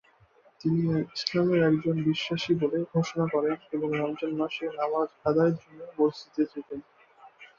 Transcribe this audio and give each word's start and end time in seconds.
তিনি 0.61 0.81
ইসলামের 1.15 1.61
একজন 1.69 1.95
বিশ্বাসী 2.07 2.51
বলে 2.61 2.77
ঘোষণা 2.93 3.25
করেন 3.33 3.55
এবং 3.75 3.89
রমজান 3.93 4.31
মাসে 4.35 4.65
নামাজ 4.79 5.09
আদায়ের 5.25 5.55
জন্য 5.61 5.79
মসজিদ 5.97 6.47
যেতেন। 6.53 6.79